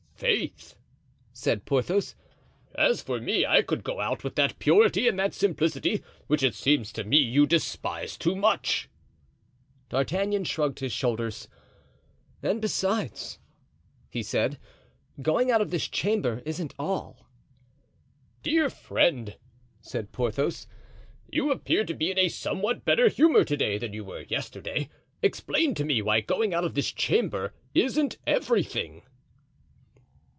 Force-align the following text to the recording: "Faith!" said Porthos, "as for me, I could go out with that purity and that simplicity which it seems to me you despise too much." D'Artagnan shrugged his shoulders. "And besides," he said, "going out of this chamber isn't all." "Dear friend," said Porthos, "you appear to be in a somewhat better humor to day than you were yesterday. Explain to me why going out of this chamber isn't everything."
"Faith!" 0.21 0.77
said 1.33 1.65
Porthos, 1.65 2.15
"as 2.75 3.01
for 3.01 3.19
me, 3.19 3.43
I 3.43 3.63
could 3.63 3.83
go 3.83 3.99
out 3.99 4.23
with 4.23 4.35
that 4.35 4.59
purity 4.59 5.07
and 5.07 5.17
that 5.17 5.33
simplicity 5.33 6.03
which 6.27 6.43
it 6.43 6.53
seems 6.53 6.91
to 6.93 7.03
me 7.03 7.17
you 7.17 7.47
despise 7.47 8.17
too 8.17 8.35
much." 8.35 8.87
D'Artagnan 9.89 10.43
shrugged 10.43 10.77
his 10.77 10.93
shoulders. 10.93 11.47
"And 12.43 12.61
besides," 12.61 13.39
he 14.11 14.21
said, 14.21 14.59
"going 15.23 15.49
out 15.49 15.59
of 15.59 15.71
this 15.71 15.87
chamber 15.87 16.43
isn't 16.45 16.75
all." 16.77 17.25
"Dear 18.43 18.69
friend," 18.69 19.37
said 19.79 20.11
Porthos, 20.11 20.67
"you 21.31 21.49
appear 21.51 21.83
to 21.83 21.95
be 21.95 22.11
in 22.11 22.19
a 22.19 22.29
somewhat 22.29 22.85
better 22.85 23.07
humor 23.09 23.43
to 23.45 23.57
day 23.57 23.79
than 23.79 23.93
you 23.93 24.05
were 24.05 24.21
yesterday. 24.21 24.87
Explain 25.23 25.73
to 25.73 25.83
me 25.83 25.99
why 26.03 26.21
going 26.21 26.53
out 26.53 26.63
of 26.63 26.75
this 26.75 26.91
chamber 26.91 27.55
isn't 27.73 28.19
everything." 28.27 29.01